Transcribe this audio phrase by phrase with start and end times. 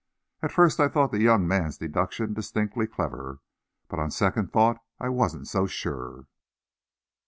[0.41, 3.37] At first I thought the young man's deduction distinctly clever,
[3.87, 6.25] but on second thought I wasn't so sure.